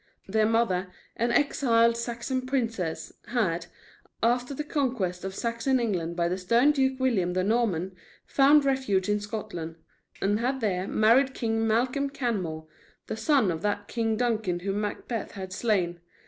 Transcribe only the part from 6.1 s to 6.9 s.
by the stern